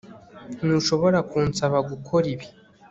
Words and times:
Ntushobora 0.63 1.19
kunsaba 1.29 1.77
gukora 1.89 2.25
ibi 2.33 2.47